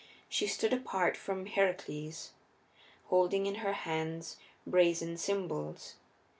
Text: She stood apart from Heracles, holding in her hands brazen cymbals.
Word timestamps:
She 0.27 0.47
stood 0.47 0.73
apart 0.73 1.15
from 1.15 1.45
Heracles, 1.45 2.31
holding 3.09 3.45
in 3.45 3.53
her 3.61 3.73
hands 3.73 4.37
brazen 4.65 5.15
cymbals. 5.15 5.97